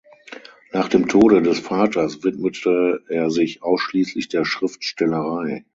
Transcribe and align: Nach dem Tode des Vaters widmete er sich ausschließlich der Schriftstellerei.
Nach 0.71 0.87
dem 0.87 1.07
Tode 1.07 1.43
des 1.43 1.59
Vaters 1.59 2.23
widmete 2.23 3.03
er 3.07 3.29
sich 3.29 3.61
ausschließlich 3.61 4.29
der 4.29 4.45
Schriftstellerei. 4.45 5.63